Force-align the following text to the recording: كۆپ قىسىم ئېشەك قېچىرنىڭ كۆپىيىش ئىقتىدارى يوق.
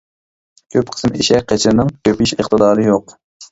كۆپ 0.75 0.89
قىسىم 0.95 1.13
ئېشەك 1.19 1.47
قېچىرنىڭ 1.53 1.93
كۆپىيىش 2.09 2.35
ئىقتىدارى 2.39 2.91
يوق. 2.91 3.17